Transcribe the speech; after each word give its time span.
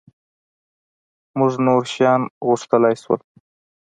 مونږ 1.37 1.53
نور 1.65 1.83
شیان 1.93 2.21
غوښتلای 2.47 2.95
شول. 3.03 3.21